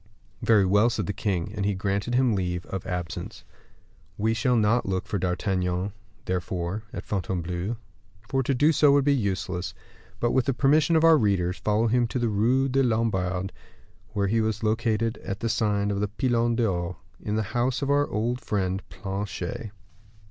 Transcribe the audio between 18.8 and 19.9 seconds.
Planchet.